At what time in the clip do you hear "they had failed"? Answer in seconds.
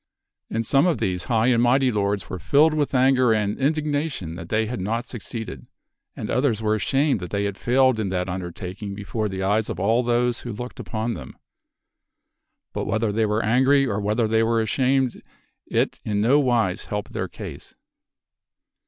7.29-7.99